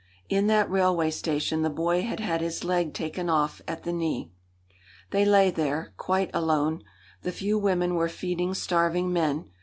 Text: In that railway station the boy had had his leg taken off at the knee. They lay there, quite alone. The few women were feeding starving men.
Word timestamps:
In 0.29 0.47
that 0.47 0.67
railway 0.67 1.11
station 1.11 1.61
the 1.61 1.69
boy 1.69 2.01
had 2.01 2.19
had 2.19 2.41
his 2.41 2.63
leg 2.63 2.91
taken 2.91 3.29
off 3.29 3.61
at 3.67 3.83
the 3.83 3.93
knee. 3.93 4.31
They 5.11 5.25
lay 5.25 5.51
there, 5.51 5.93
quite 5.95 6.31
alone. 6.33 6.81
The 7.21 7.31
few 7.31 7.59
women 7.59 7.93
were 7.93 8.09
feeding 8.09 8.55
starving 8.55 9.13
men. 9.13 9.51